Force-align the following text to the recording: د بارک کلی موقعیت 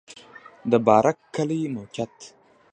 د 0.71 0.73
بارک 0.87 1.17
کلی 1.35 1.61
موقعیت 1.75 2.15